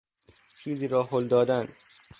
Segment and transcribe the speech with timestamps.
[0.63, 1.67] چیزی را هل دادن